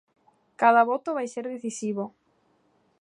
Cada 0.61 0.81
voto 0.91 1.15
vai 1.17 1.27
ser 1.33 1.45
decisivo. 1.53 2.03